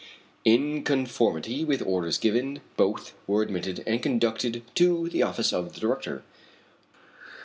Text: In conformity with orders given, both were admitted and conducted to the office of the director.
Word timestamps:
In 0.45 0.81
conformity 0.83 1.63
with 1.63 1.83
orders 1.83 2.17
given, 2.17 2.61
both 2.75 3.13
were 3.27 3.43
admitted 3.43 3.83
and 3.85 4.01
conducted 4.01 4.63
to 4.73 5.09
the 5.09 5.21
office 5.21 5.53
of 5.53 5.73
the 5.75 5.79
director. 5.79 6.23